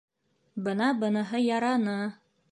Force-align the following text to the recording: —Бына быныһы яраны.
—Бына 0.67 0.87
быныһы 1.03 1.41
яраны. 1.49 1.99